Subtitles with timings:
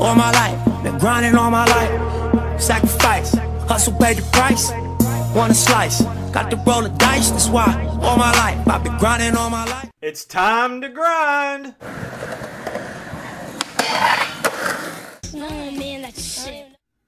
[0.00, 0.82] all my life.
[0.82, 2.60] Been grinding all my life.
[2.60, 3.34] Sacrifice,
[3.68, 4.70] hustle paid the price.
[5.34, 7.30] Want a slice, got to roll the dice.
[7.30, 9.90] That's why all my life I've been grinding all my life.
[10.00, 11.74] It's time to grind.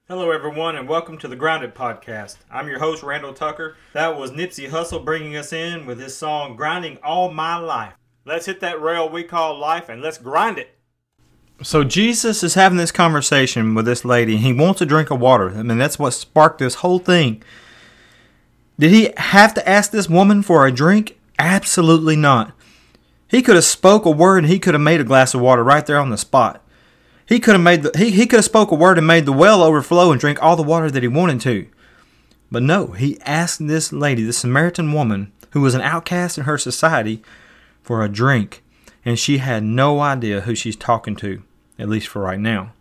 [0.07, 2.37] Hello, everyone, and welcome to the Grind It Podcast.
[2.51, 3.77] I'm your host, Randall Tucker.
[3.93, 7.93] That was Nipsey Hussle bringing us in with his song Grinding All My Life.
[8.25, 10.77] Let's hit that rail we call life and let's grind it.
[11.63, 15.19] So, Jesus is having this conversation with this lady, and he wants a drink of
[15.19, 15.49] water.
[15.49, 17.43] I mean, that's what sparked this whole thing.
[18.79, 21.19] Did he have to ask this woman for a drink?
[21.37, 22.53] Absolutely not.
[23.27, 25.63] He could have spoke a word and he could have made a glass of water
[25.63, 26.61] right there on the spot.
[27.25, 29.31] He could have made the he, he could have spoke a word and made the
[29.31, 31.67] well overflow and drink all the water that he wanted to.
[32.51, 36.57] But no, he asked this lady, the Samaritan woman, who was an outcast in her
[36.57, 37.23] society,
[37.81, 38.63] for a drink,
[39.05, 41.41] and she had no idea who she's talking to,
[41.81, 42.71] at least for right now.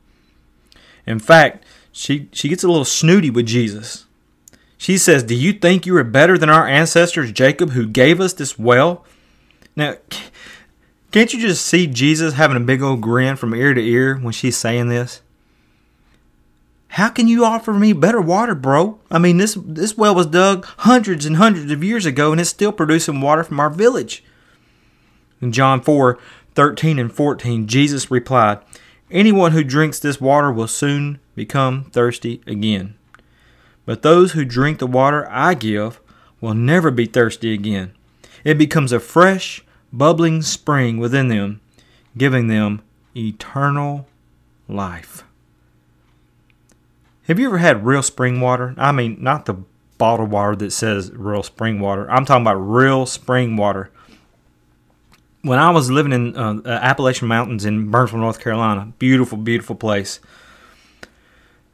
[1.06, 4.06] In fact, she she gets a little snooty with Jesus.
[4.76, 8.32] She says, "Do you think you are better than our ancestors Jacob who gave us
[8.32, 9.04] this well?"
[9.74, 9.96] Now,
[11.10, 14.32] can't you just see Jesus having a big old grin from ear to ear when
[14.32, 15.22] she's saying this?
[16.94, 18.98] How can you offer me better water, bro?
[19.10, 22.50] I mean, this this well was dug hundreds and hundreds of years ago and it's
[22.50, 24.24] still producing water from our village.
[25.40, 26.18] In John 4
[26.54, 28.58] 13 and 14, Jesus replied,
[29.10, 32.94] Anyone who drinks this water will soon become thirsty again.
[33.84, 36.00] But those who drink the water I give
[36.40, 37.92] will never be thirsty again.
[38.44, 41.60] It becomes a fresh, bubbling spring within them,
[42.16, 42.82] giving them
[43.16, 44.06] eternal
[44.68, 45.24] life.
[47.24, 48.74] Have you ever had real spring water?
[48.78, 49.56] I mean, not the
[49.98, 52.10] bottled water that says real spring water.
[52.10, 53.90] I'm talking about real spring water.
[55.42, 60.20] When I was living in uh, Appalachian Mountains in Burnsville, North Carolina, beautiful, beautiful place.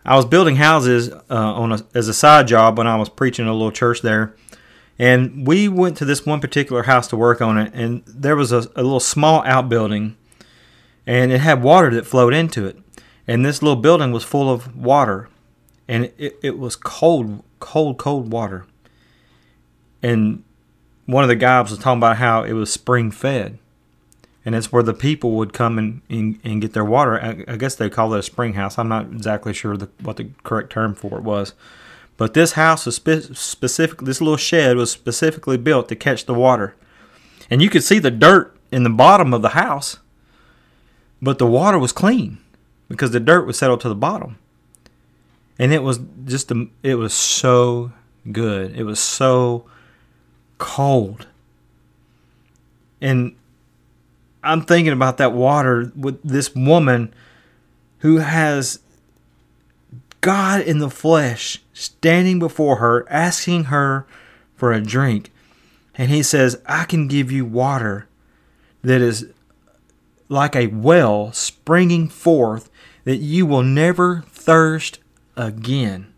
[0.05, 3.47] I was building houses uh, on a, as a side job when I was preaching
[3.47, 4.37] a little church there,
[5.01, 8.53] and we went to this one particular house to work on it, and there was
[8.53, 10.17] a, a little small outbuilding,
[11.09, 12.79] and it had water that flowed into it.
[13.27, 15.29] And this little building was full of water,
[15.89, 18.65] and it, it was cold, cold, cold water.
[20.03, 20.45] And
[21.07, 23.59] one of the guys was talking about how it was spring fed.
[24.45, 27.21] And it's where the people would come and, and, and get their water.
[27.21, 28.79] I, I guess they call it a spring house.
[28.79, 31.53] I'm not exactly sure the, what the correct term for it was.
[32.17, 34.01] But this house was spe- specific.
[34.01, 36.75] This little shed was specifically built to catch the water,
[37.51, 39.99] and you could see the dirt in the bottom of the house.
[41.21, 42.39] But the water was clean
[42.89, 44.39] because the dirt was settled to the bottom,
[45.59, 47.93] and it was just a, it was so
[48.33, 48.75] good.
[48.75, 49.67] It was so
[50.59, 51.27] cold,
[53.01, 53.37] and
[54.43, 57.13] I'm thinking about that water with this woman
[57.99, 58.81] who has
[60.21, 64.07] God in the flesh standing before her, asking her
[64.55, 65.31] for a drink.
[65.97, 68.09] And he says, I can give you water
[68.83, 69.27] that is
[70.29, 72.71] like a well springing forth
[73.05, 74.99] that you will never thirst
[75.37, 76.13] again.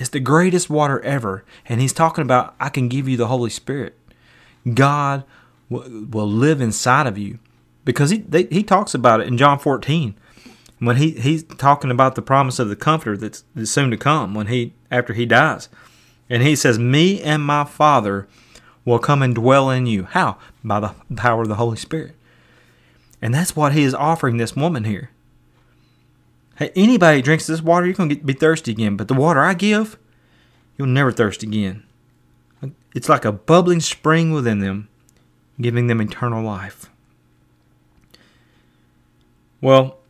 [0.00, 1.44] It's the greatest water ever.
[1.66, 3.96] And he's talking about, I can give you the Holy Spirit.
[4.72, 5.24] God
[5.68, 7.38] will live inside of you.
[7.84, 10.14] Because he, they, he talks about it in John 14
[10.78, 14.34] when he, he's talking about the promise of the comforter that's, that's soon to come
[14.34, 15.68] when he after he dies
[16.28, 18.26] and he says me and my father
[18.84, 22.14] will come and dwell in you how by the power of the holy spirit
[23.20, 25.10] and that's what he is offering this woman here
[26.60, 29.98] hey anybody drinks this water you're to be thirsty again but the water i give
[30.78, 31.82] you'll never thirst again
[32.94, 34.88] it's like a bubbling spring within them
[35.60, 36.88] giving them eternal life
[39.60, 40.00] well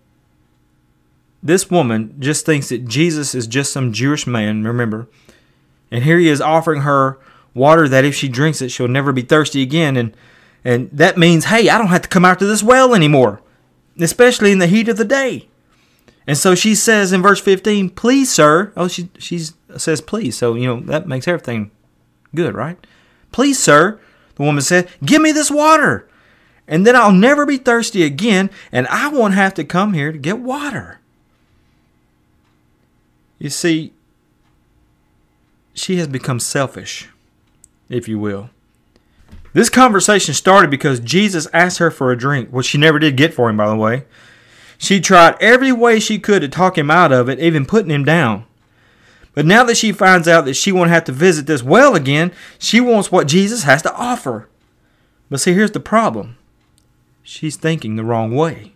[1.43, 5.09] this woman just thinks that Jesus is just some Jewish man, remember.
[5.91, 7.19] And here he is offering her
[7.55, 9.97] water that if she drinks it, she'll never be thirsty again.
[9.97, 10.17] And,
[10.65, 13.41] and that means, hey, I don't have to come out to this well anymore,
[13.99, 15.49] especially in the heat of the day.
[16.31, 18.73] And so she says in verse 15, please, sir.
[18.77, 19.41] Oh, she she
[19.77, 20.39] says please.
[20.39, 21.73] So, you know, that makes everything
[22.37, 22.79] good, right?
[23.33, 23.99] Please, sir,
[24.37, 26.09] the woman said, give me this water.
[26.69, 30.19] And then I'll never be thirsty again, and I won't have to come here to
[30.19, 31.01] get water.
[33.41, 33.93] You see,
[35.75, 37.09] she has become selfish,
[37.89, 38.51] if you will.
[39.53, 43.35] This conversation started because Jesus asked her for a drink, which she never did get
[43.35, 44.05] for him, by the way.
[44.81, 48.03] She tried every way she could to talk him out of it, even putting him
[48.03, 48.47] down.
[49.35, 52.33] But now that she finds out that she won't have to visit this well again,
[52.59, 54.49] she wants what Jesus has to offer.
[55.29, 56.39] But see, here's the problem
[57.23, 58.73] she's thinking the wrong way.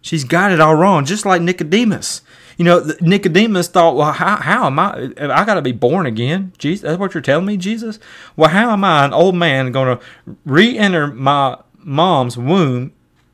[0.00, 2.22] She's got it all wrong, just like Nicodemus.
[2.56, 5.12] You know, Nicodemus thought, well, how, how am I?
[5.18, 6.52] I got to be born again.
[6.56, 7.98] Jesus, that's what you're telling me, Jesus?
[8.36, 10.04] Well, how am I, an old man, going to
[10.46, 12.92] re enter my mom's womb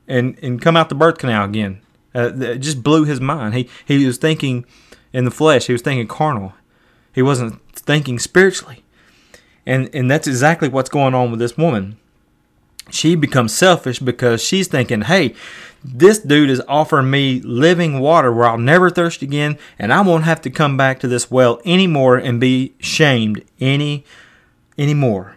[0.08, 1.80] and, and come out the birth canal again?
[2.14, 3.54] Uh, it just blew his mind.
[3.54, 4.64] He, he was thinking
[5.12, 6.54] in the flesh, he was thinking carnal.
[7.14, 8.82] He wasn't thinking spiritually.
[9.66, 11.96] And, and that's exactly what's going on with this woman.
[12.90, 15.34] She becomes selfish because she's thinking, hey,
[15.84, 20.24] this dude is offering me living water where I'll never thirst again, and I won't
[20.24, 24.04] have to come back to this well anymore and be shamed any
[24.76, 25.36] anymore.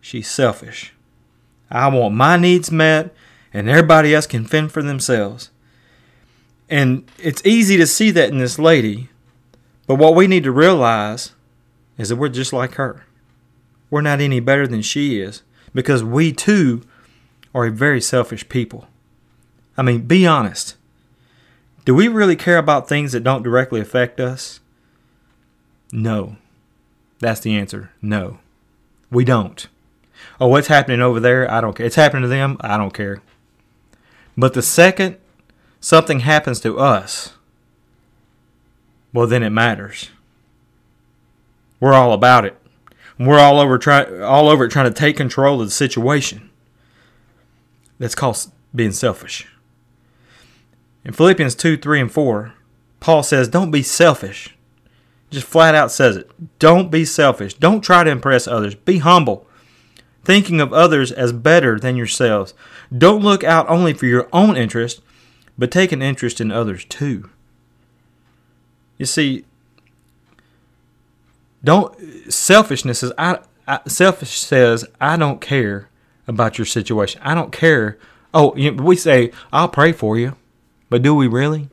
[0.00, 0.92] She's selfish.
[1.70, 3.14] I want my needs met,
[3.52, 5.50] and everybody else can fend for themselves.
[6.68, 9.08] And it's easy to see that in this lady,
[9.86, 11.32] but what we need to realize
[11.96, 13.04] is that we're just like her.
[13.88, 15.42] We're not any better than she is
[15.74, 16.82] because we too
[17.54, 18.88] are a very selfish people.
[19.76, 20.76] I mean, be honest.
[21.84, 24.60] Do we really care about things that don't directly affect us?
[25.92, 26.36] No.
[27.20, 27.92] That's the answer.
[28.02, 28.38] No.
[29.10, 29.66] We don't.
[30.40, 31.50] Oh, what's happening over there?
[31.50, 31.86] I don't care.
[31.86, 32.56] It's happening to them.
[32.60, 33.22] I don't care.
[34.36, 35.16] But the second
[35.80, 37.34] something happens to us,
[39.12, 40.10] well, then it matters.
[41.80, 42.56] We're all about it.
[43.18, 46.50] We're all over try, all over trying to take control of the situation.
[47.98, 49.46] That's called being selfish.
[51.04, 52.52] In Philippians 2, 3, and 4,
[53.00, 54.54] Paul says, Don't be selfish.
[55.30, 56.30] Just flat out says it.
[56.58, 57.54] Don't be selfish.
[57.54, 58.74] Don't try to impress others.
[58.74, 59.45] Be humble,
[60.26, 62.52] thinking of others as better than yourselves.
[62.96, 65.00] Don't look out only for your own interest,
[65.56, 67.30] but take an interest in others too.
[68.98, 69.44] You see,
[71.62, 71.94] don't
[72.32, 73.38] selfishness is I,
[73.68, 75.88] I selfish says I don't care
[76.26, 77.20] about your situation.
[77.24, 77.96] I don't care.
[78.34, 80.36] Oh, you we say I'll pray for you,
[80.90, 81.68] but do we really?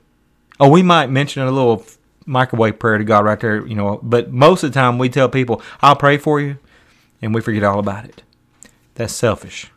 [0.60, 1.84] Oh, we might mention a little
[2.28, 4.00] microwave prayer to God right there, you know.
[4.04, 6.60] But most of the time, we tell people I'll pray for you,
[7.20, 8.22] and we forget all about it.
[8.96, 9.72] That's selfish.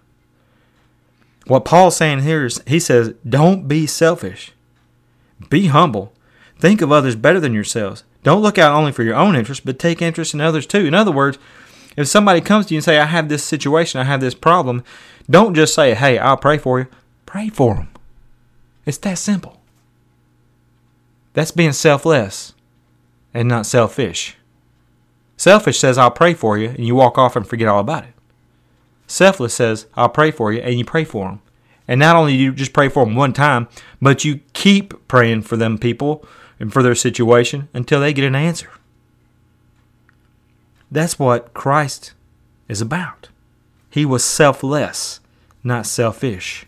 [1.47, 4.53] What Paul's saying here is he says, don't be selfish.
[5.49, 6.13] Be humble.
[6.59, 8.05] Think of others better than yourselves.
[8.23, 10.87] Don't look out only for your own interest, but take interest in others too.
[10.87, 11.39] In other words,
[11.97, 14.83] if somebody comes to you and say, I have this situation, I have this problem,
[15.31, 16.87] don't just say, hey, I'll pray for you.
[17.25, 17.89] Pray for them.
[18.85, 19.61] It's that simple.
[21.33, 22.55] That's being selfless
[23.33, 24.37] and not selfish.
[25.37, 28.15] Selfish says, I'll pray for you, and you walk off and forget all about it.
[29.07, 31.43] Selfless says, I'll pray for you, and you pray for them.
[31.89, 33.69] And not only do you just pray for them one time,
[34.03, 36.27] but you keep praying for them people
[36.59, 38.71] and for their situation until they get an answer.
[40.91, 42.13] That's what Christ
[42.69, 43.29] is about.
[43.91, 45.21] He was selfless,
[45.63, 46.67] not selfish.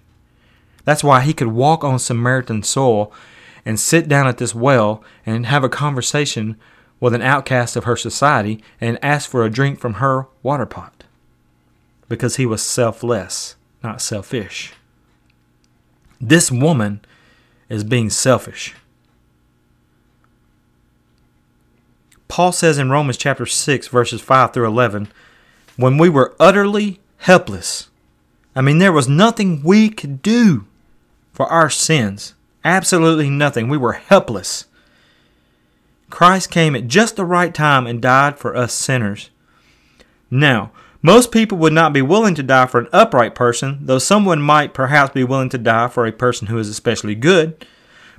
[0.84, 3.12] That's why he could walk on Samaritan soil
[3.64, 6.56] and sit down at this well and have a conversation
[7.00, 10.97] with an outcast of her society and ask for a drink from her water pot.
[12.08, 14.72] Because he was selfless, not selfish.
[16.20, 17.00] This woman
[17.68, 18.74] is being selfish.
[22.28, 25.08] Paul says in Romans chapter 6, verses 5 through 11,
[25.76, 27.88] when we were utterly helpless,
[28.54, 30.66] I mean, there was nothing we could do
[31.32, 32.34] for our sins.
[32.64, 33.68] Absolutely nothing.
[33.68, 34.66] We were helpless.
[36.10, 39.30] Christ came at just the right time and died for us sinners.
[40.30, 44.42] Now, most people would not be willing to die for an upright person, though someone
[44.42, 47.64] might perhaps be willing to die for a person who is especially good.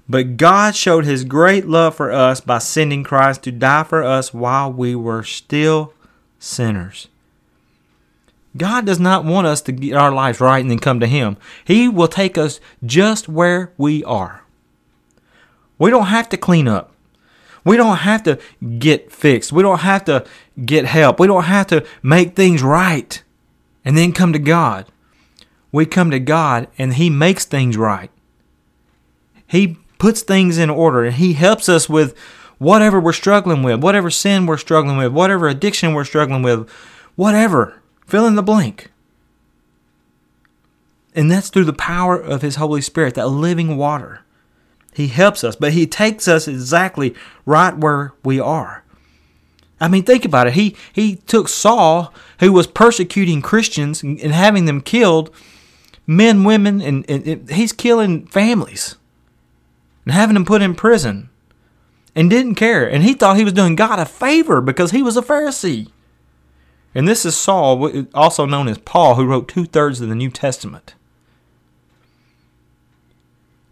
[0.07, 4.33] But God showed his great love for us by sending Christ to die for us
[4.33, 5.93] while we were still
[6.39, 7.09] sinners.
[8.57, 11.37] God does not want us to get our lives right and then come to him.
[11.63, 14.43] He will take us just where we are.
[15.77, 16.93] We don't have to clean up.
[17.63, 18.39] We don't have to
[18.79, 19.51] get fixed.
[19.51, 20.25] We don't have to
[20.65, 21.19] get help.
[21.19, 23.21] We don't have to make things right
[23.85, 24.85] and then come to God.
[25.71, 28.11] We come to God and He makes things right.
[29.47, 32.17] He puts things in order and He helps us with
[32.57, 36.69] whatever we're struggling with, whatever sin we're struggling with, whatever addiction we're struggling with,
[37.15, 37.81] whatever.
[38.05, 38.91] Fill in the blank.
[41.15, 44.21] And that's through the power of His Holy Spirit, that living water.
[44.93, 48.83] He helps us, but He takes us exactly right where we are.
[49.79, 50.53] I mean, think about it.
[50.53, 55.33] He he took Saul, who was persecuting Christians and, and having them killed,
[56.05, 58.95] men, women, and, and, and he's killing families
[60.05, 61.29] and having them put in prison,
[62.15, 62.89] and didn't care.
[62.89, 65.91] And he thought he was doing God a favor because he was a Pharisee.
[66.95, 70.31] And this is Saul, also known as Paul, who wrote two thirds of the New
[70.31, 70.95] Testament.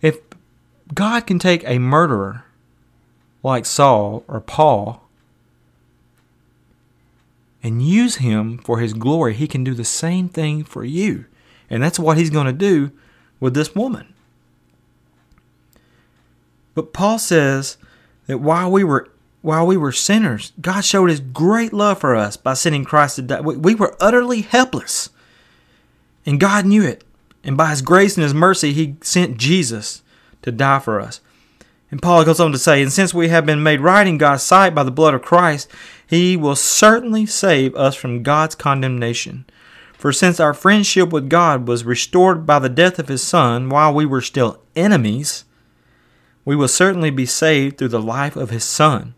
[0.02, 0.20] If
[0.94, 2.46] God can take a murderer
[3.42, 5.07] like Saul or Paul
[7.64, 11.26] and use him for his glory, he can do the same thing for you.
[11.70, 12.92] And that's what he's going to do
[13.40, 14.14] with this woman.
[16.76, 17.78] But Paul says
[18.28, 19.10] that while we were
[19.42, 23.22] while we were sinners, God showed his great love for us by sending Christ to
[23.22, 23.42] die.
[23.42, 25.10] We were utterly helpless.
[26.26, 27.04] And God knew it.
[27.44, 30.02] And by his grace and his mercy, he sent Jesus
[30.42, 31.22] to die for us.
[31.90, 34.44] And Paul goes on to say, And since we have been made right in God's
[34.44, 35.72] sight by the blood of Christ,
[36.08, 39.46] he will certainly save us from God's condemnation.
[39.94, 43.94] For since our friendship with God was restored by the death of his Son while
[43.94, 45.44] we were still enemies,
[46.46, 49.16] we will certainly be saved through the life of his Son.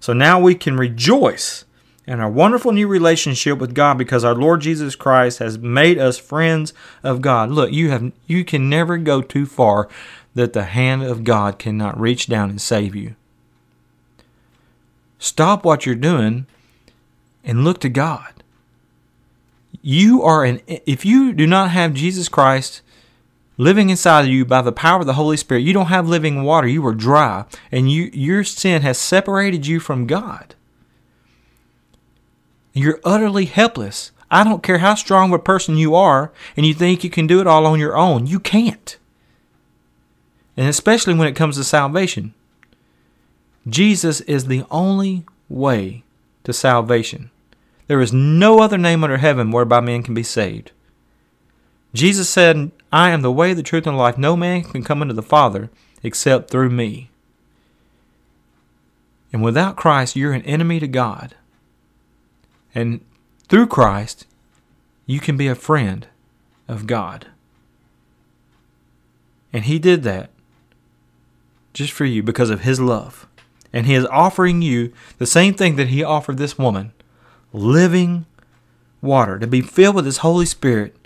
[0.00, 1.64] So now we can rejoice
[2.06, 6.18] in our wonderful new relationship with God because our Lord Jesus Christ has made us
[6.18, 7.50] friends of God.
[7.50, 9.88] Look, you have you can never go too far
[10.34, 13.14] that the hand of God cannot reach down and save you.
[15.22, 16.46] Stop what you're doing
[17.44, 18.42] and look to God.
[19.80, 22.82] You are an if you do not have Jesus Christ
[23.56, 26.42] living inside of you by the power of the Holy Spirit, you don't have living
[26.42, 26.66] water.
[26.66, 30.56] You are dry, and you your sin has separated you from God.
[32.72, 34.10] You're utterly helpless.
[34.28, 37.28] I don't care how strong of a person you are, and you think you can
[37.28, 38.26] do it all on your own.
[38.26, 38.98] You can't.
[40.56, 42.34] And especially when it comes to salvation.
[43.68, 46.02] Jesus is the only way
[46.44, 47.30] to salvation.
[47.86, 50.72] There is no other name under heaven whereby men can be saved.
[51.94, 54.18] Jesus said, I am the way, the truth, and the life.
[54.18, 55.70] No man can come unto the Father
[56.02, 57.10] except through me.
[59.32, 61.34] And without Christ, you're an enemy to God.
[62.74, 63.00] And
[63.48, 64.26] through Christ,
[65.06, 66.06] you can be a friend
[66.68, 67.26] of God.
[69.52, 70.30] And He did that
[71.72, 73.26] just for you because of His love.
[73.72, 76.92] And He is offering you the same thing that He offered this woman
[77.52, 78.26] living
[79.02, 80.96] water, to be filled with His Holy Spirit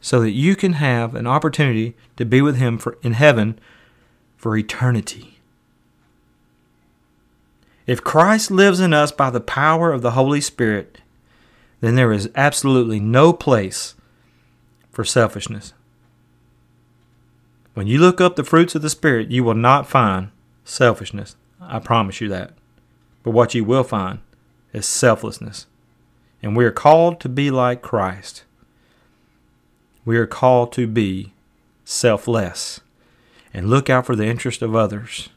[0.00, 3.58] so that you can have an opportunity to be with Him for, in heaven
[4.36, 5.38] for eternity.
[7.86, 10.98] If Christ lives in us by the power of the Holy Spirit,
[11.80, 13.94] then there is absolutely no place
[14.90, 15.72] for selfishness.
[17.74, 20.30] When you look up the fruits of the Spirit, you will not find
[20.64, 21.36] selfishness.
[21.68, 22.52] I promise you that.
[23.22, 24.20] But what you will find
[24.72, 25.66] is selflessness.
[26.42, 28.44] And we are called to be like Christ.
[30.04, 31.32] We are called to be
[31.84, 32.80] selfless
[33.54, 35.28] and look out for the interest of others.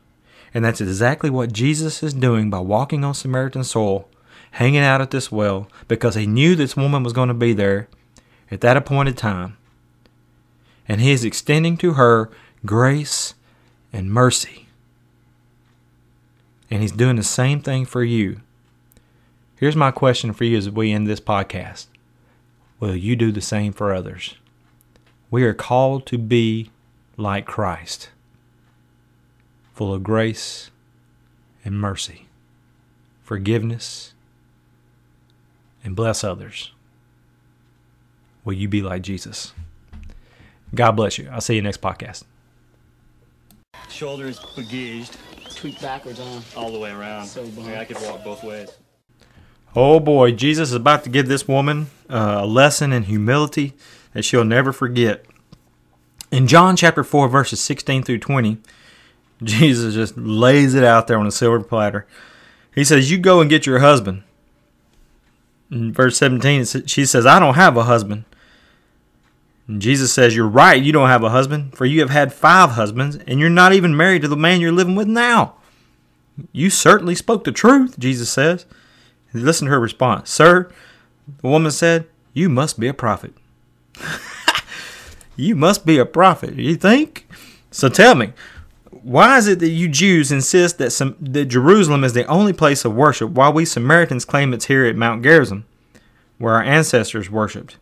[0.54, 4.08] And that's exactly what Jesus is doing by walking on Samaritan soil,
[4.52, 7.88] hanging out at this well, because he knew this woman was going to be there
[8.50, 9.58] at that appointed time.
[10.88, 12.32] And he is extending to her
[12.66, 13.34] grace
[13.92, 14.65] and mercy.
[16.76, 18.42] And he's doing the same thing for you.
[19.56, 21.88] Here's my question for you as we end this podcast
[22.82, 24.36] Will you do the same for others?
[25.32, 26.72] We are called to be
[27.16, 28.10] like Christ,
[29.74, 30.70] full of grace
[31.64, 32.28] and mercy,
[33.24, 34.14] forgiveness,
[35.82, 36.74] and bless others.
[38.44, 39.54] Will you be like Jesus?
[40.74, 41.30] God bless you.
[41.32, 42.26] I'll see you next podcast.
[43.88, 45.16] Shoulder is begaged
[45.56, 46.44] Tweak backwards on.
[46.56, 47.28] all the way around.
[47.28, 47.70] So bummed.
[47.70, 48.70] Yeah, I could walk both ways.
[49.76, 53.74] Oh boy, Jesus is about to give this woman uh, a lesson in humility
[54.14, 55.26] that she'll never forget.
[56.32, 58.58] In John chapter 4, verses 16 through 20,
[59.44, 62.08] Jesus just lays it out there on a silver platter.
[62.74, 64.24] He says, You go and get your husband.
[65.72, 68.26] In verse 17, she says, I don't have a husband.
[69.68, 72.72] And Jesus says, You're right, you don't have a husband, for you have had five
[72.72, 75.56] husbands, and you're not even married to the man you're living with now.
[76.52, 78.66] You certainly spoke the truth, Jesus says.
[79.34, 80.30] Listen to her response.
[80.30, 80.72] Sir,
[81.42, 83.34] the woman said, You must be a prophet.
[85.36, 86.56] you must be a prophet.
[86.56, 87.28] You think?
[87.72, 88.34] So tell me,
[88.90, 92.86] why is it that you Jews insist that, some, that Jerusalem is the only place
[92.86, 95.66] of worship, while we Samaritans claim it's here at Mount Gerizim,
[96.38, 97.78] where our ancestors worshipped?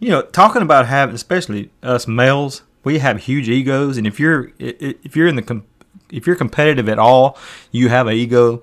[0.00, 4.50] You know, talking about having, especially us males, we have huge egos, and if you're
[4.58, 5.62] if you're in the
[6.10, 7.38] if you're competitive at all,
[7.70, 8.62] you have an ego,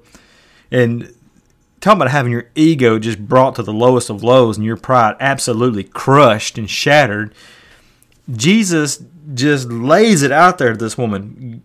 [0.71, 1.13] and
[1.79, 5.15] talking about having your ego just brought to the lowest of lows and your pride
[5.19, 7.33] absolutely crushed and shattered.
[8.29, 9.03] Jesus
[9.33, 11.63] just lays it out there to this woman.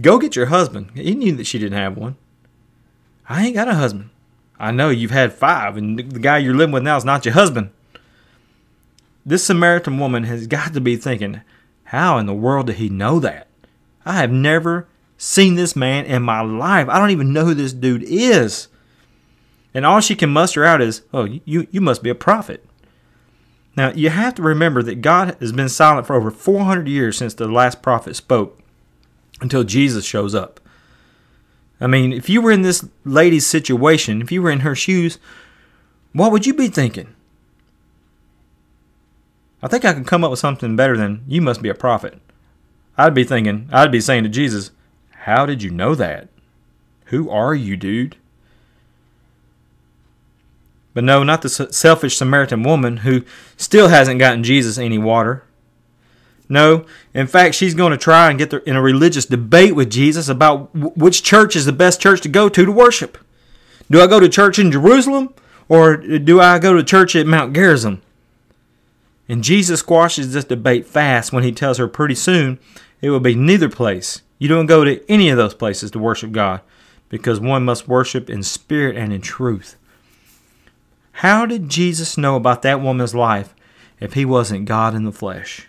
[0.00, 0.90] Go get your husband.
[0.94, 2.16] He knew that she didn't have one.
[3.28, 4.10] I ain't got a husband.
[4.58, 7.34] I know you've had five, and the guy you're living with now is not your
[7.34, 7.70] husband.
[9.26, 11.40] This Samaritan woman has got to be thinking,
[11.84, 13.48] how in the world did he know that?
[14.04, 16.88] I have never seen this man in my life.
[16.88, 18.68] I don't even know who this dude is.
[19.72, 22.64] And all she can muster out is, Oh, you, you must be a prophet.
[23.76, 27.34] Now, you have to remember that God has been silent for over 400 years since
[27.34, 28.60] the last prophet spoke
[29.40, 30.60] until Jesus shows up.
[31.80, 35.18] I mean, if you were in this lady's situation, if you were in her shoes,
[36.12, 37.14] what would you be thinking?
[39.64, 42.20] I think I could come up with something better than, You must be a prophet.
[42.98, 44.72] I'd be thinking, I'd be saying to Jesus,
[45.22, 46.28] How did you know that?
[47.06, 48.16] Who are you, dude?
[50.92, 53.24] But no, not the selfish Samaritan woman who
[53.56, 55.44] still hasn't gotten Jesus any water.
[56.46, 60.28] No, in fact, she's going to try and get in a religious debate with Jesus
[60.28, 63.16] about which church is the best church to go to to worship.
[63.90, 65.32] Do I go to church in Jerusalem
[65.70, 68.02] or do I go to church at Mount Gerizim?
[69.28, 72.58] And Jesus squashes this debate fast when he tells her pretty soon
[73.00, 74.22] it will be neither place.
[74.38, 76.60] You don't go to any of those places to worship God
[77.08, 79.76] because one must worship in spirit and in truth.
[81.18, 83.54] How did Jesus know about that woman's life
[84.00, 85.68] if he wasn't God in the flesh?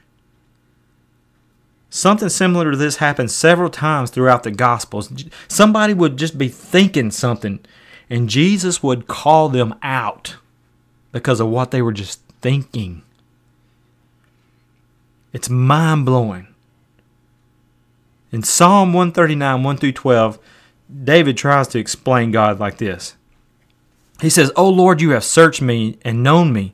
[1.90, 5.24] Something similar to this happens several times throughout the Gospels.
[5.48, 7.60] Somebody would just be thinking something,
[8.10, 10.36] and Jesus would call them out
[11.14, 13.04] because of what they were just thinking.
[15.36, 16.48] It's mind blowing.
[18.32, 20.40] In Psalm 139, 1 through 12,
[21.04, 23.16] David tries to explain God like this
[24.22, 26.74] he says, "O Lord, you have searched me and known me.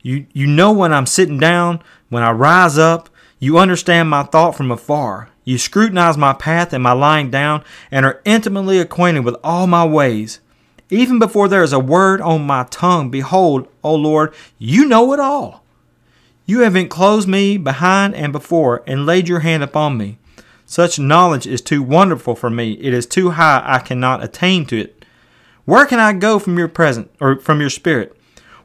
[0.00, 4.56] You you know when I'm sitting down, when I rise up, you understand my thought
[4.56, 5.28] from afar.
[5.44, 9.84] You scrutinize my path and my lying down and are intimately acquainted with all my
[9.84, 10.40] ways.
[10.88, 15.20] Even before there is a word on my tongue, behold, O Lord, you know it
[15.20, 15.64] all.
[16.48, 20.16] You have enclosed me behind and before and laid your hand upon me.
[20.64, 22.72] Such knowledge is too wonderful for me.
[22.80, 25.04] It is too high I cannot attain to it.
[25.66, 28.16] Where can I go from your presence or from your spirit?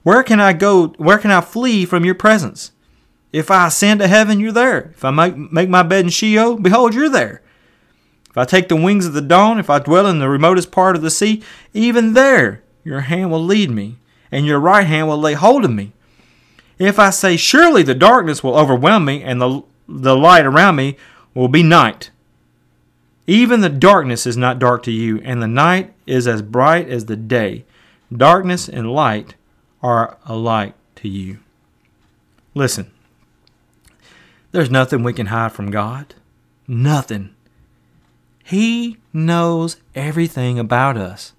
[0.02, 0.93] Where can I go?
[0.98, 2.72] Where can I flee from your presence?
[3.34, 4.91] If I ascend to heaven, you're there.
[4.96, 7.41] If I make, make my bed in Sheol, behold, you're there.
[8.30, 10.96] If I take the wings of the dawn, if I dwell in the remotest part
[10.96, 11.43] of the sea,
[11.74, 13.98] even there your hand will lead me,
[14.32, 15.91] and your right hand will lay hold of me.
[16.80, 20.98] If I say, Surely the darkness will overwhelm me, and the, the light around me
[21.34, 22.10] will be night,
[23.26, 27.06] even the darkness is not dark to you, and the night is as bright as
[27.06, 27.64] the day.
[28.12, 29.36] Darkness and light
[29.82, 31.40] are alike to you.
[32.54, 32.92] Listen,
[34.52, 36.16] there's nothing we can hide from God.
[36.68, 37.34] Nothing.
[38.44, 41.34] He knows everything about us.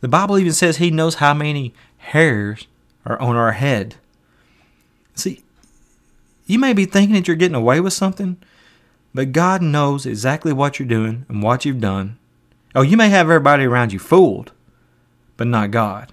[0.00, 2.66] The Bible even says He knows how many hairs
[3.04, 3.96] are on our head.
[5.18, 5.42] See,
[6.46, 8.36] you may be thinking that you're getting away with something,
[9.12, 12.18] but God knows exactly what you're doing and what you've done.
[12.74, 14.52] Oh, you may have everybody around you fooled,
[15.36, 16.12] but not God.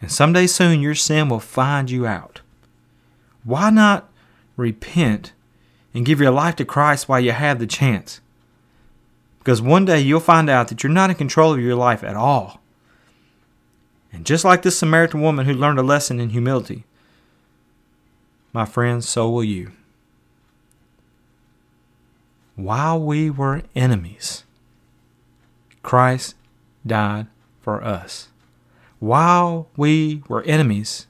[0.00, 2.40] And someday soon your sin will find you out.
[3.44, 4.10] Why not
[4.56, 5.32] repent
[5.94, 8.20] and give your life to Christ while you have the chance?
[9.38, 12.16] Because one day you'll find out that you're not in control of your life at
[12.16, 12.60] all.
[14.12, 16.84] And just like this Samaritan woman who learned a lesson in humility,
[18.52, 19.72] my friends, so will you
[22.54, 24.44] while we were enemies,
[25.82, 26.34] Christ
[26.86, 27.26] died
[27.60, 28.28] for us.
[28.98, 31.06] While we were enemies,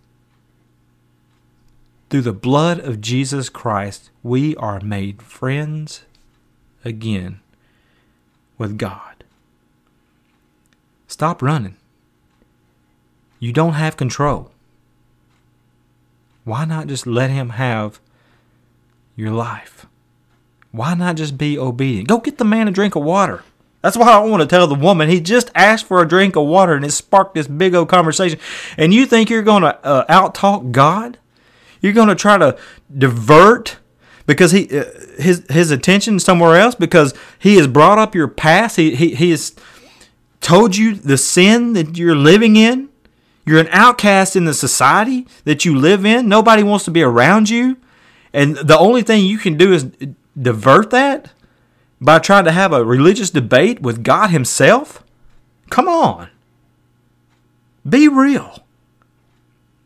[2.08, 6.04] through the blood of Jesus Christ, we are made friends
[6.84, 7.40] again
[8.56, 9.24] with God.
[11.06, 11.76] Stop running.
[13.38, 14.51] You don't have control.
[16.44, 18.00] Why not just let Him have
[19.16, 19.86] your life?
[20.70, 22.08] Why not just be obedient?
[22.08, 23.44] Go get the man a drink of water.
[23.82, 25.08] That's what I want to tell the woman.
[25.08, 28.38] He just asked for a drink of water and it sparked this big old conversation.
[28.76, 31.18] And you think you're going to uh, outtalk God?
[31.80, 32.56] You're going to try to
[32.96, 33.78] divert
[34.24, 34.84] because he uh,
[35.18, 38.76] his his attention somewhere else because he has brought up your past.
[38.76, 39.54] He he he has
[40.40, 42.88] told you the sin that you're living in.
[43.44, 46.28] You're an outcast in the society that you live in.
[46.28, 47.76] Nobody wants to be around you.
[48.32, 49.90] And the only thing you can do is
[50.40, 51.32] divert that
[52.00, 55.04] by trying to have a religious debate with God Himself?
[55.70, 56.28] Come on.
[57.88, 58.64] Be real.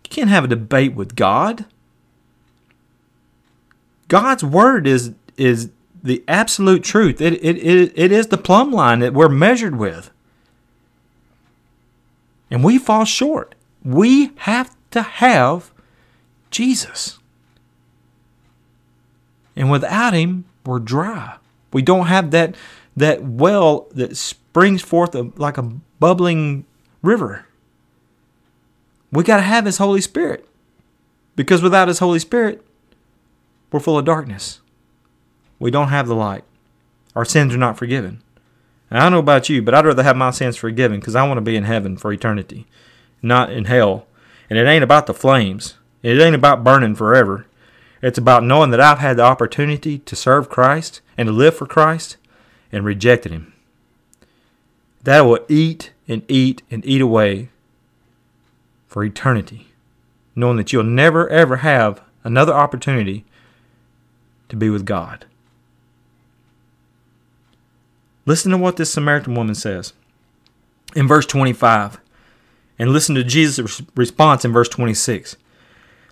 [0.05, 1.67] You can't have a debate with God.
[4.09, 5.71] God's word is is
[6.03, 7.21] the absolute truth.
[7.21, 10.11] It, it, it, it is the plumb line that we're measured with.
[12.51, 13.55] And we fall short.
[13.85, 15.73] We have to have
[16.51, 17.19] Jesus.
[19.55, 21.37] And without him, we're dry.
[21.73, 22.55] We don't have that
[22.97, 26.65] that well that springs forth a, like a bubbling
[27.03, 27.47] river.
[29.13, 30.49] We got to have His Holy Spirit.
[31.37, 32.67] Because without His Holy Spirit,
[33.71, 34.61] we're full of darkness.
[35.59, 36.45] We don't have the light.
[37.15, 38.23] Our sins are not forgiven.
[38.91, 41.27] And I don't know about you, but I'd rather have my sins forgiven because I
[41.27, 42.67] want to be in heaven for eternity,
[43.23, 44.07] not in hell.
[44.49, 45.75] And it ain't about the flames.
[46.03, 47.47] It ain't about burning forever.
[48.01, 51.67] It's about knowing that I've had the opportunity to serve Christ and to live for
[51.67, 52.17] Christ
[52.71, 53.53] and rejected Him.
[55.03, 57.49] That will eat and eat and eat away
[58.87, 59.69] for eternity,
[60.35, 63.25] knowing that you'll never ever have another opportunity
[64.49, 65.27] to be with God.
[68.27, 69.93] Listen to what this Samaritan woman says
[70.95, 72.01] in verse 25,
[72.79, 75.37] and listen to Jesus' response in verse 26.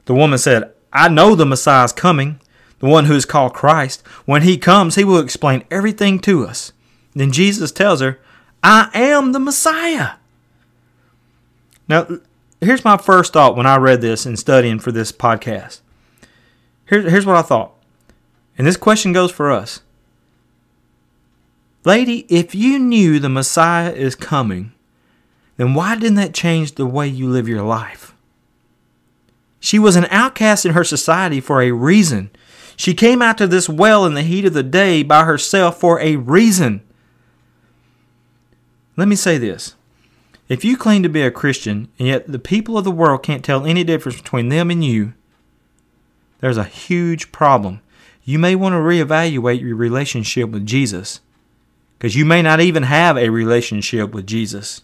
[0.07, 2.41] The woman said, I know the Messiah is coming,
[2.79, 4.07] the one who is called Christ.
[4.25, 6.73] When he comes, he will explain everything to us.
[7.15, 8.21] Then Jesus tells her,
[8.63, 10.13] I am the Messiah.
[11.89, 12.07] Now,
[12.61, 15.81] here's my first thought when I read this and studying for this podcast.
[16.89, 17.73] Here, here's what I thought.
[18.57, 19.81] And this question goes for us.
[21.85, 24.73] Lady, if you knew the Messiah is coming,
[25.57, 28.15] then why didn't that change the way you live your life?
[29.61, 32.31] She was an outcast in her society for a reason.
[32.77, 36.01] She came out to this well in the heat of the day by herself for
[36.01, 36.81] a reason.
[38.97, 39.75] Let me say this.
[40.49, 43.45] If you claim to be a Christian, and yet the people of the world can't
[43.45, 45.15] tell any difference between them and you,
[46.41, 47.81] there's a huge problem.
[48.25, 51.21] You may want to reevaluate your relationship with Jesus
[52.05, 54.83] because you may not even have a relationship with Jesus.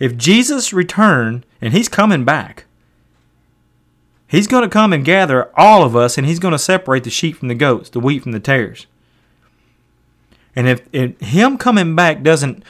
[0.00, 2.64] If Jesus returned and he's coming back,
[4.26, 7.10] he's going to come and gather all of us and he's going to separate the
[7.10, 8.88] sheep from the goats, the wheat from the tares.
[10.56, 12.64] And if, if him coming back doesn't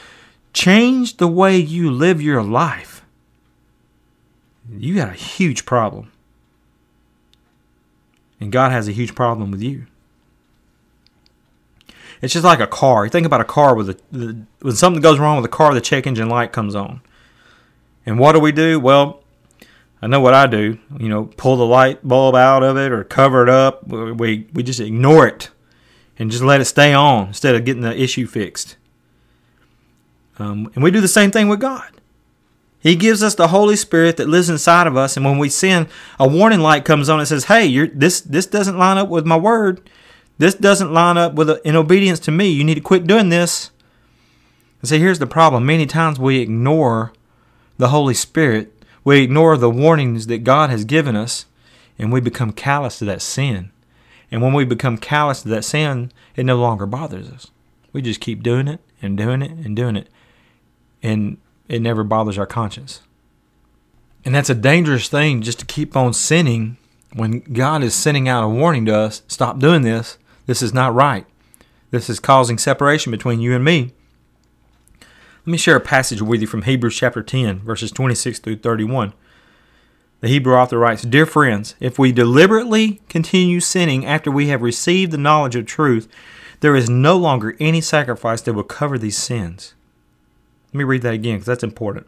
[0.53, 3.03] change the way you live your life,
[4.71, 6.13] you got a huge problem.
[8.39, 9.87] And God has a huge problem with you.
[12.23, 13.05] It's just like a car.
[13.05, 15.75] You think about a car with a the, when something goes wrong with the car,
[15.75, 17.01] the check engine light comes on.
[18.05, 18.79] And what do we do?
[18.81, 19.23] Well,
[20.01, 20.79] I know what I do.
[20.99, 23.87] You know, pull the light bulb out of it or cover it up.
[23.87, 25.51] We we just ignore it
[26.19, 28.77] and just let it stay on instead of getting the issue fixed.
[30.39, 31.91] Um, and we do the same thing with God.
[32.79, 35.89] He gives us the Holy Spirit that lives inside of us, and when we sin,
[36.21, 39.37] a warning light comes on and says, "Hey, this this doesn't line up with my
[39.37, 39.81] word.
[40.39, 42.49] This doesn't line up with in obedience to me.
[42.49, 43.71] You need to quit doing this."
[44.81, 45.65] And see, here's the problem.
[45.65, 47.13] Many times we ignore
[47.79, 48.73] the Holy Spirit.
[49.05, 51.47] We ignore the warnings that God has given us,
[51.99, 53.71] and we become callous to that sin.
[54.31, 57.47] And when we become callous to that sin, it no longer bothers us.
[57.93, 60.09] We just keep doing it and doing it and doing it.
[61.03, 63.01] And it never bothers our conscience.
[64.25, 66.77] And that's a dangerous thing just to keep on sinning
[67.15, 70.19] when God is sending out a warning to us stop doing this.
[70.47, 71.27] This is not right.
[71.91, 73.93] This is causing separation between you and me.
[75.01, 79.13] Let me share a passage with you from Hebrews chapter 10, verses 26 through 31.
[80.21, 85.13] The Hebrew author writes Dear friends, if we deliberately continue sinning after we have received
[85.13, 86.09] the knowledge of truth,
[86.61, 89.75] there is no longer any sacrifice that will cover these sins.
[90.73, 92.07] Let me read that again because that's important.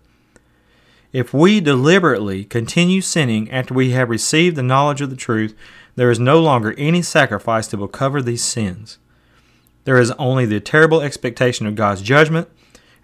[1.13, 5.55] If we deliberately continue sinning after we have received the knowledge of the truth,
[5.99, 8.99] there is no longer any sacrifice that will cover these sins.
[9.83, 12.49] There is only the terrible expectation of God's judgment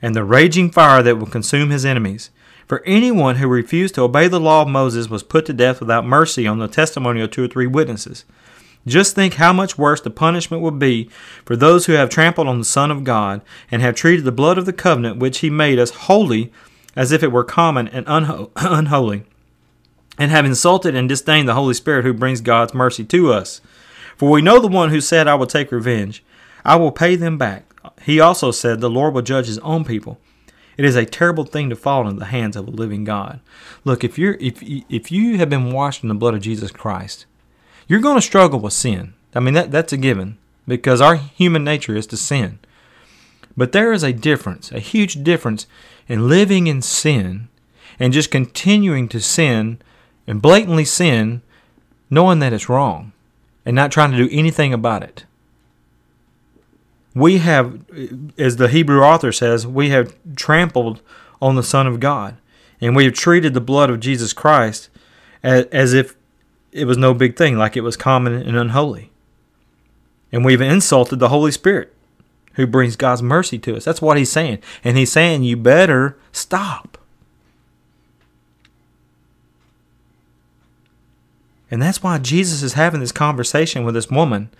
[0.00, 2.30] and the raging fire that will consume his enemies.
[2.68, 6.06] For anyone who refused to obey the law of Moses was put to death without
[6.06, 8.24] mercy on the testimony of two or three witnesses.
[8.86, 11.10] Just think how much worse the punishment would be
[11.44, 14.56] for those who have trampled on the Son of God and have treated the blood
[14.56, 16.52] of the covenant which He made us holy
[16.94, 19.24] as if it were common and unho- unholy,
[20.18, 23.60] and have insulted and disdained the Holy Spirit who brings God's mercy to us.
[24.16, 26.22] For we know the one who said, I will take revenge,
[26.64, 27.64] I will pay them back.
[28.02, 30.18] He also said, The Lord will judge His own people.
[30.76, 33.40] It is a terrible thing to fall into the hands of a living God.
[33.84, 37.26] Look, if you're if if you have been washed in the blood of Jesus Christ,
[37.86, 39.14] you're going to struggle with sin.
[39.34, 42.58] I mean, that, that's a given because our human nature is to sin.
[43.56, 45.66] But there is a difference, a huge difference
[46.08, 47.48] in living in sin
[47.98, 49.80] and just continuing to sin
[50.26, 51.42] and blatantly sin,
[52.10, 53.12] knowing that it's wrong
[53.64, 55.24] and not trying to do anything about it.
[57.14, 57.84] We have,
[58.38, 61.00] as the Hebrew author says, we have trampled
[61.40, 62.36] on the Son of God
[62.80, 64.88] and we have treated the blood of Jesus Christ
[65.42, 66.16] as, as if
[66.72, 69.10] it was no big thing, like it was common and unholy.
[70.32, 71.94] And we've insulted the Holy Spirit
[72.54, 73.84] who brings God's mercy to us.
[73.84, 74.58] That's what he's saying.
[74.82, 76.98] And he's saying, you better stop.
[81.70, 84.50] And that's why Jesus is having this conversation with this woman.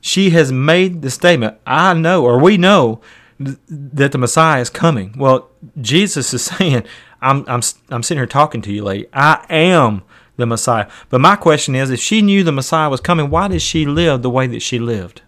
[0.00, 3.00] She has made the statement, I know, or we know,
[3.38, 5.14] th- that the Messiah is coming.
[5.16, 5.50] Well,
[5.80, 6.84] Jesus is saying,
[7.20, 9.06] I'm, I'm, I'm sitting here talking to you, lady.
[9.12, 10.02] I am
[10.36, 10.88] the Messiah.
[11.08, 14.22] But my question is if she knew the Messiah was coming, why did she live
[14.22, 15.22] the way that she lived?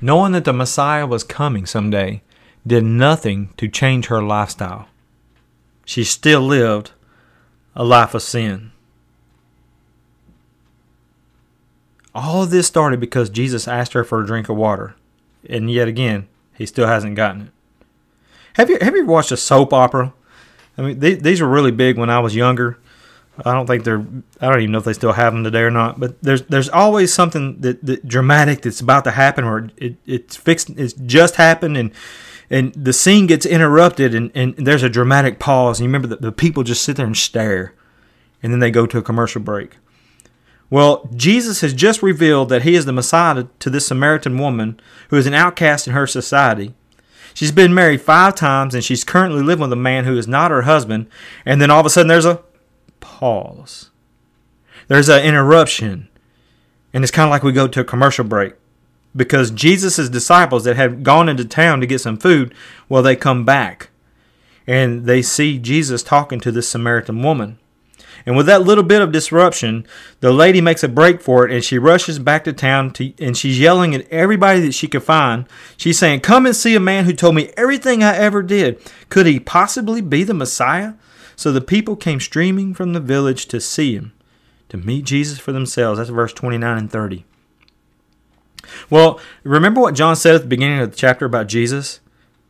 [0.00, 2.22] Knowing that the Messiah was coming someday
[2.66, 4.88] did nothing to change her lifestyle.
[5.84, 6.92] She still lived
[7.74, 8.71] a life of sin.
[12.14, 14.94] All of this started because Jesus asked her for a drink of water.
[15.48, 17.52] And yet again, he still hasn't gotten it.
[18.54, 20.12] Have you have you watched a soap opera?
[20.76, 22.78] I mean, they, these were really big when I was younger.
[23.44, 24.04] I don't think they're.
[24.40, 25.98] I don't even know if they still have them today or not.
[25.98, 30.36] But there's there's always something that, that dramatic that's about to happen, or it, it's
[30.36, 30.70] fixed.
[30.70, 31.92] It's just happened, and
[32.50, 35.80] and the scene gets interrupted, and, and there's a dramatic pause.
[35.80, 37.74] And you remember that the people just sit there and stare,
[38.42, 39.78] and then they go to a commercial break.
[40.72, 44.80] Well, Jesus has just revealed that he is the Messiah to this Samaritan woman
[45.10, 46.72] who is an outcast in her society.
[47.34, 50.50] She's been married five times and she's currently living with a man who is not
[50.50, 51.08] her husband.
[51.44, 52.40] And then all of a sudden there's a
[53.00, 53.90] pause.
[54.88, 56.08] There's an interruption.
[56.94, 58.54] And it's kind of like we go to a commercial break.
[59.14, 62.54] Because Jesus' disciples that had gone into town to get some food,
[62.88, 63.90] well, they come back.
[64.66, 67.58] And they see Jesus talking to this Samaritan woman.
[68.24, 69.86] And with that little bit of disruption,
[70.20, 73.36] the lady makes a break for it and she rushes back to town to, and
[73.36, 75.46] she's yelling at everybody that she could find.
[75.76, 78.80] She's saying, Come and see a man who told me everything I ever did.
[79.08, 80.94] Could he possibly be the Messiah?
[81.36, 84.12] So the people came streaming from the village to see him,
[84.68, 85.98] to meet Jesus for themselves.
[85.98, 87.24] That's verse 29 and 30.
[88.90, 92.00] Well, remember what John said at the beginning of the chapter about Jesus?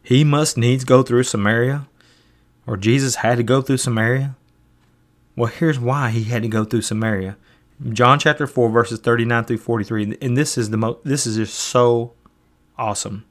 [0.03, 1.87] He must needs go through Samaria,
[2.67, 4.37] or Jesus had to go through Samaria.
[5.37, 7.37] Well, here's why he had to go through Samaria.
[7.91, 11.55] John chapter 4 verses 39 through 43 and this is the mo- this is just
[11.55, 12.13] so
[12.79, 13.25] awesome.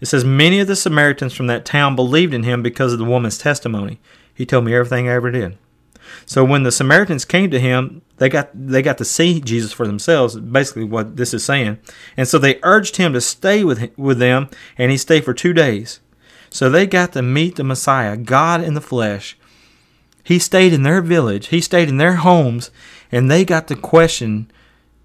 [0.00, 3.04] It says many of the Samaritans from that town believed in him because of the
[3.04, 3.98] woman's testimony.
[4.34, 5.56] He told me everything I ever did.
[6.24, 9.86] So when the Samaritans came to him, they got they got to see Jesus for
[9.86, 10.38] themselves.
[10.38, 11.78] Basically, what this is saying,
[12.16, 15.52] and so they urged him to stay with with them, and he stayed for two
[15.52, 16.00] days.
[16.50, 19.36] So they got to meet the Messiah, God in the flesh,
[20.26, 22.72] he stayed in their village, he stayed in their homes,
[23.12, 24.50] and they got to question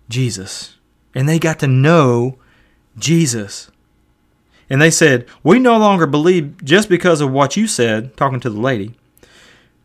[0.10, 0.78] Jesus.
[1.14, 2.40] And they got to know
[2.98, 3.70] Jesus.
[4.68, 8.50] And they said, We no longer believe just because of what you said, talking to
[8.50, 8.96] the lady.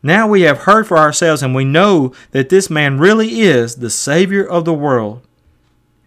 [0.02, 3.90] Now we have heard for ourselves, and we know that this man really is the
[3.90, 5.20] Savior of the world.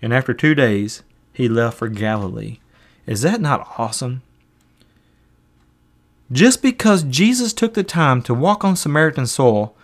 [0.02, 2.58] And after two days, he left for Galilee.
[3.06, 4.24] Is that not awesome?
[6.32, 9.76] Just because Jesus took the time to walk on Samaritan soil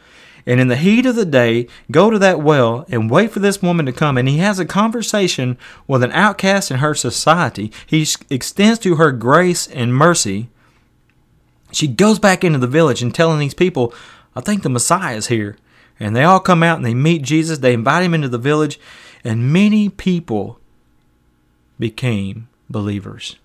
[0.45, 3.63] and in the heat of the day go to that well and wait for this
[3.63, 8.05] woman to come and he has a conversation with an outcast in her society, he
[8.29, 10.49] extends to her grace and mercy.
[11.71, 13.93] She goes back into the village and telling these people,
[14.35, 15.57] I think the Messiah is here.
[15.99, 17.59] And they all come out and they meet Jesus.
[17.59, 18.79] They invite him into the village,
[19.23, 20.59] and many people
[21.79, 23.37] became believers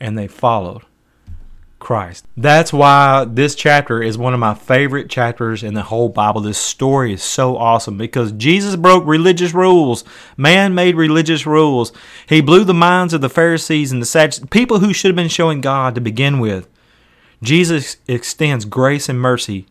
[0.00, 0.82] and they followed
[1.78, 2.26] Christ.
[2.36, 6.40] That's why this chapter is one of my favorite chapters in the whole Bible.
[6.40, 10.04] This story is so awesome because Jesus broke religious rules.
[10.36, 11.92] Man made religious rules.
[12.28, 15.28] He blew the minds of the Pharisees and the Sadducees, people who should have been
[15.28, 16.68] showing God to begin with.
[17.42, 19.66] Jesus extends grace and mercy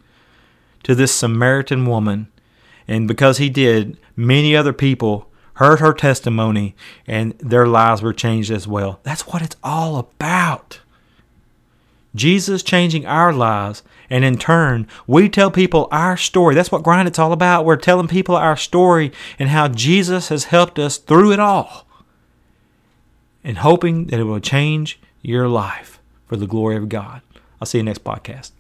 [0.84, 2.30] to this Samaritan woman,
[2.88, 8.52] and because he did, many other people heard her testimony and their lives were changed
[8.52, 9.00] as well.
[9.04, 10.80] That's what it's all about.
[12.18, 16.56] Jesus changing our lives, and in turn, we tell people our story.
[16.56, 17.66] That's what Grind It's all about.
[17.66, 21.88] We're telling people our story and how Jesus has helped us through it all,
[23.44, 27.22] and hoping that it will change your life for the glory of God.
[27.62, 28.52] I'll see you next podcast.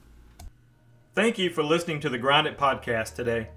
[1.14, 3.50] Thank you for listening to the Grind It podcast today.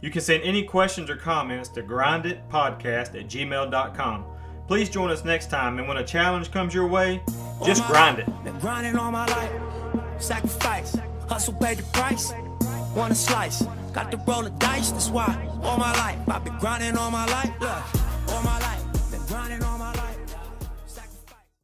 [0.00, 4.24] You can send any questions or comments to grinditpodcast at gmail.com.
[4.68, 7.22] Please join us next time, and when a challenge comes your way,
[7.64, 8.26] just grind it.
[8.44, 9.50] Been grinding all my life,
[10.18, 10.94] sacrifice,
[11.26, 12.34] hustle paid the price.
[12.94, 13.62] Want a slice,
[13.94, 17.24] got to roll the dice, that's why all my life I've been grinding all my
[17.26, 18.87] life, look, all my life.